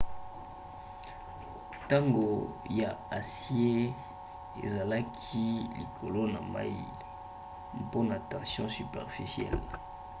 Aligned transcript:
tonga 1.89 2.27
ya 2.79 2.89
acier 3.19 3.83
ezalaki 4.65 5.45
likolo 5.77 6.21
ya 6.33 6.41
mai 6.53 6.75
mpona 7.81 8.15
tension 8.31 8.69
superficielle 8.77 9.65